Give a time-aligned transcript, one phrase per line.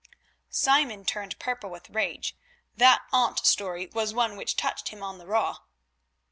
[0.49, 2.35] Simon turned purple with rage;
[2.75, 5.57] that aunt story was one which touched him on the raw.